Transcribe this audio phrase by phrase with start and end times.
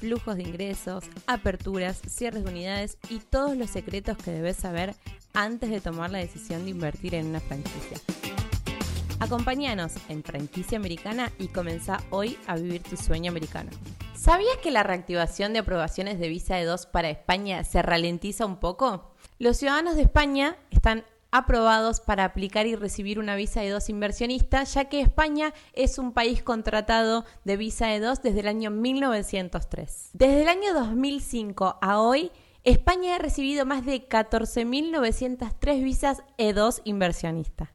[0.00, 4.94] flujos de ingresos, aperturas, cierres de unidades y todos los secretos que debes saber
[5.34, 7.98] antes de tomar la decisión de invertir en una franquicia.
[9.20, 13.70] Acompáñanos en Franquicia Americana y comenzá hoy a vivir tu sueño americano.
[14.16, 18.56] ¿Sabías que la reactivación de aprobaciones de visa de 2 para España se ralentiza un
[18.56, 19.12] poco?
[19.38, 24.64] Los ciudadanos de España están aprobados para aplicar y recibir una visa de dos inversionista,
[24.64, 30.10] ya que España es un país contratado de visa de dos desde el año 1903.
[30.12, 32.30] Desde el año 2005 a hoy,
[32.64, 37.72] España ha recibido más de 14.903 visas E2 inversionista.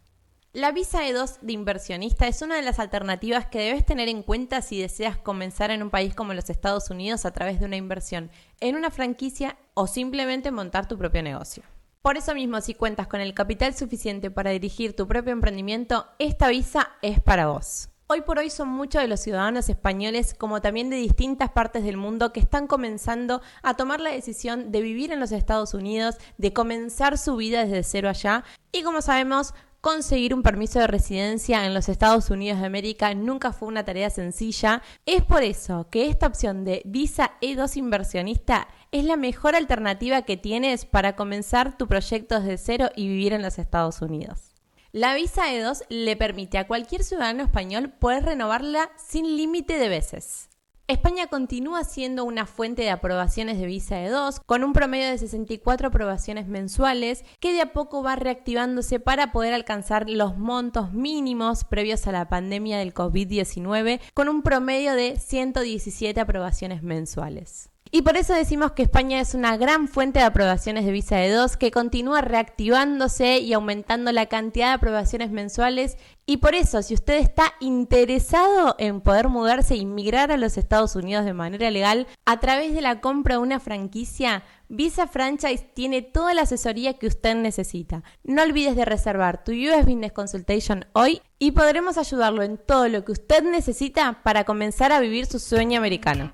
[0.55, 4.61] La visa E2 de inversionista es una de las alternativas que debes tener en cuenta
[4.61, 8.31] si deseas comenzar en un país como los Estados Unidos a través de una inversión
[8.61, 11.63] en una franquicia o simplemente montar tu propio negocio.
[12.05, 16.49] Por eso mismo, si cuentas con el capital suficiente para dirigir tu propio emprendimiento, esta
[16.49, 17.89] visa es para vos.
[18.05, 21.97] Hoy por hoy son muchos de los ciudadanos españoles, como también de distintas partes del
[21.97, 26.53] mundo, que están comenzando a tomar la decisión de vivir en los Estados Unidos, de
[26.53, 28.43] comenzar su vida desde cero allá.
[28.71, 33.53] Y como sabemos, conseguir un permiso de residencia en los Estados Unidos de América nunca
[33.53, 34.81] fue una tarea sencilla.
[35.05, 40.37] Es por eso que esta opción de visa E2 inversionista es la mejor alternativa que
[40.37, 44.55] tienes para comenzar tu proyecto desde cero y vivir en los Estados Unidos.
[44.91, 50.49] La visa E2 le permite a cualquier ciudadano español poder renovarla sin límite de veces.
[50.87, 55.17] España continúa siendo una fuente de aprobaciones de visa de 2, con un promedio de
[55.17, 61.63] 64 aprobaciones mensuales, que de a poco va reactivándose para poder alcanzar los montos mínimos
[61.63, 67.71] previos a la pandemia del COVID-19, con un promedio de 117 aprobaciones mensuales.
[67.91, 71.29] Y por eso decimos que España es una gran fuente de aprobaciones de visa de
[71.29, 75.97] 2 que continúa reactivándose y aumentando la cantidad de aprobaciones mensuales.
[76.25, 80.95] Y por eso, si usted está interesado en poder mudarse e inmigrar a los Estados
[80.95, 86.01] Unidos de manera legal a través de la compra de una franquicia, Visa Franchise tiene
[86.01, 88.03] toda la asesoría que usted necesita.
[88.23, 93.05] No olvides de reservar tu US Business Consultation hoy y podremos ayudarlo en todo lo
[93.05, 96.33] que usted necesita para comenzar a vivir su sueño americano.